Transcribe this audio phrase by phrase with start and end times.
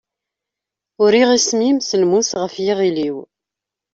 [1.03, 3.17] Uriɣ isem-im s lmus ɣef yiɣil-iw.